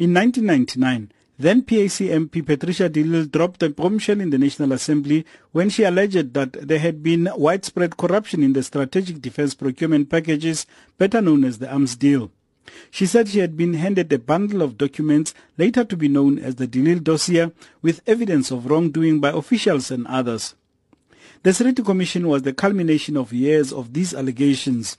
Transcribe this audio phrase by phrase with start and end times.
[0.00, 5.26] In 1999, then PAC MP Patricia de Lille dropped a bombshell in the National Assembly
[5.52, 10.64] when she alleged that there had been widespread corruption in the strategic defense procurement packages,
[10.96, 12.30] better known as the arms deal.
[12.90, 16.54] She said she had been handed a bundle of documents later to be known as
[16.54, 20.54] the de Lille dossier with evidence of wrongdoing by officials and others.
[21.42, 24.96] The Seriti Commission was the culmination of years of these allegations.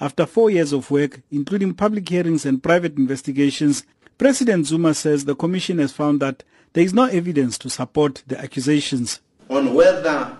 [0.00, 3.84] After four years of work, including public hearings and private investigations,
[4.20, 6.42] President Zuma says the Commission has found that
[6.74, 9.18] there is no evidence to support the accusations.
[9.48, 10.36] On whether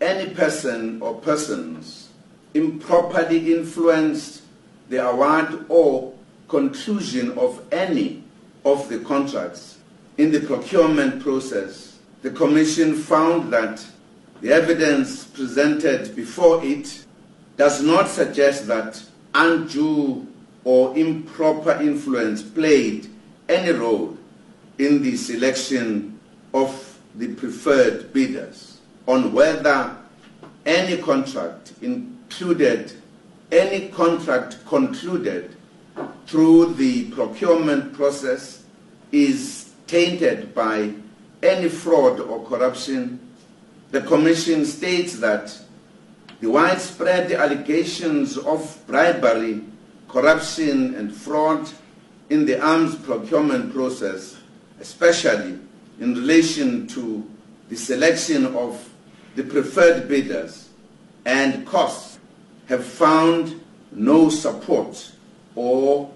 [0.00, 2.08] any person or persons
[2.54, 4.40] improperly influenced
[4.88, 6.14] the award or
[6.48, 8.24] conclusion of any
[8.64, 9.76] of the contracts
[10.16, 13.84] in the procurement process, the Commission found that
[14.40, 17.04] the evidence presented before it
[17.58, 19.02] does not suggest that
[19.34, 20.26] undue
[20.64, 23.08] or improper influence played
[23.48, 24.16] any role
[24.78, 26.18] in the selection
[26.54, 29.96] of the preferred bidders on whether
[30.66, 32.92] any contract included
[33.52, 35.56] any contract concluded
[36.26, 38.64] through the procurement process
[39.10, 40.92] is tainted by
[41.42, 43.18] any fraud or corruption,
[43.90, 45.58] the Commission states that
[46.40, 49.62] the widespread allegations of bribery,
[50.10, 51.68] corruption, and fraud
[52.28, 54.36] in the arms procurement process,
[54.80, 55.58] especially
[56.00, 57.28] in relation to
[57.68, 58.88] the selection of
[59.36, 60.70] the preferred bidders
[61.24, 62.18] and costs,
[62.68, 63.60] have found
[63.92, 65.12] no support
[65.54, 66.10] or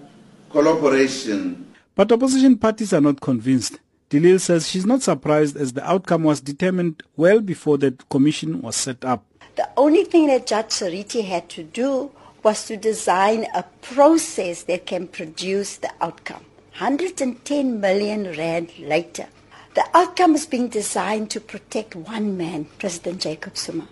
[0.49, 1.73] collaboration.
[1.95, 3.79] But opposition parties are not convinced.
[4.09, 8.61] de Lille says she's not surprised as the outcome was determined well before the commission
[8.61, 9.25] was set up.
[9.55, 12.11] The only thing that Judge Seriti had to do
[12.45, 16.45] was to design a process that can produce the outcome.
[16.77, 19.25] 110 million rand later,
[19.73, 23.87] the outcome is being designed to protect one man, President Jacob Zuma.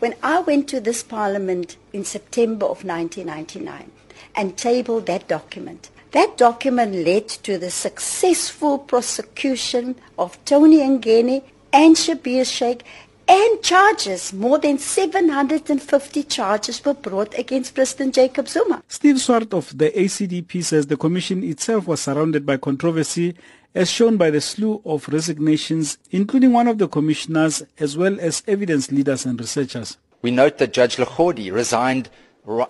[0.00, 3.92] When I went to this parliament in September of 1999
[4.34, 11.94] and tabled that document, that document led to the successful prosecution of Tony Yengeni and
[11.94, 12.80] Schabir Shaik
[13.28, 14.32] and charges.
[14.32, 18.82] More than 750 charges were brought against President Jacob Zuma.
[18.88, 23.34] Steve Swart of the ACDP says the commission itself was surrounded by controversy
[23.74, 28.42] as shown by the slew of resignations, including one of the commissioners as well as
[28.46, 29.96] evidence leaders and researchers.
[30.20, 32.10] We note that Judge Legodi resigned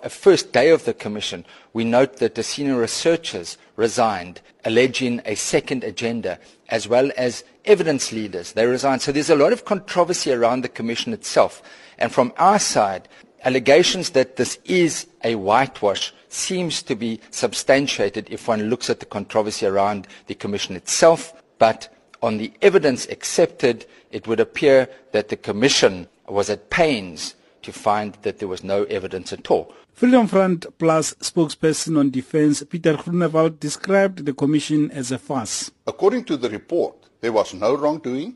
[0.09, 5.83] first day of the commission, we note that the senior researchers resigned, alleging a second
[5.83, 6.37] agenda,
[6.69, 8.53] as well as evidence leaders.
[8.53, 9.01] They resigned.
[9.01, 11.61] So there's a lot of controversy around the commission itself.
[11.97, 13.07] And from our side,
[13.43, 19.05] allegations that this is a whitewash seems to be substantiated if one looks at the
[19.05, 21.33] controversy around the commission itself.
[21.57, 27.73] But on the evidence accepted, it would appear that the commission was at pains to
[27.73, 29.73] find that there was no evidence at all.
[29.93, 35.71] Freedom Front Plus spokesperson on defense, Pieter Groenewald, described the commission as a farce.
[35.85, 38.35] According to the report, there was no wrongdoing.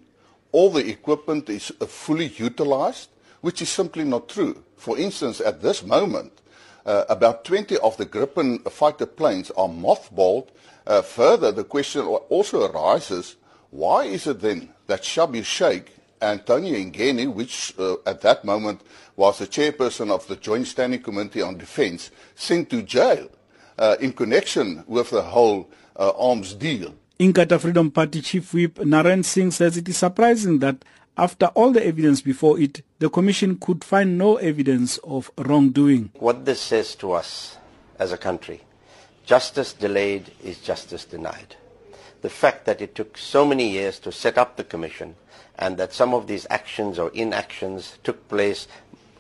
[0.52, 3.10] All the equipment is fully utilized,
[3.42, 4.64] which is simply not true.
[4.78, 6.32] For instance, at this moment,
[6.86, 10.48] uh, about 20 of the Gripen fighter planes are mothballed.
[10.86, 13.36] Uh, further, the question also arises,
[13.72, 15.88] why is it then that Schabir Shaik
[16.22, 18.82] Antonio Yengeni, which uh, at that moment
[19.16, 23.30] was the chairperson of the Joint Standing Committee on Defence, sent to jail
[23.78, 26.94] uh, in connection with the whole uh, arms deal.
[27.20, 30.86] Inkatha Freedom Party Chief Whip Naren Singh says it is surprising that
[31.18, 36.12] after all the evidence before it, the Commission could find no evidence of wrongdoing.
[36.20, 37.58] What this says to us
[37.98, 38.62] as a country,
[39.26, 41.56] justice delayed is justice denied.
[42.22, 45.16] The fact that it took so many years to set up the Commission
[45.58, 48.68] and that some of these actions or inactions took place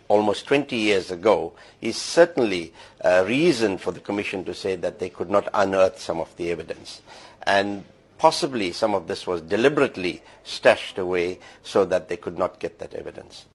[0.07, 5.09] almost 20 years ago is certainly a reason for the Commission to say that they
[5.09, 7.01] could not unearth some of the evidence.
[7.43, 7.83] And
[8.17, 12.93] possibly some of this was deliberately stashed away so that they could not get that
[12.93, 13.45] evidence.